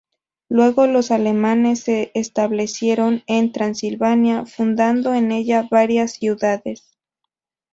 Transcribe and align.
Luego 0.49 0.87
los 0.87 1.11
alemanes 1.11 1.81
se 1.81 2.09
establecieron 2.15 3.21
en 3.27 3.51
Transilvania, 3.51 4.47
fundando 4.47 5.13
en 5.13 5.31
ella 5.31 5.67
varias 5.69 6.13
ciudades. 6.13 6.97